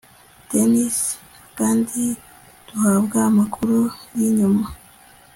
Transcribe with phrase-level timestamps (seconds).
[0.49, 0.99] dennis,
[1.57, 2.03] kandi
[2.67, 3.79] duhabwa amakuru
[4.17, 4.65] yinyuma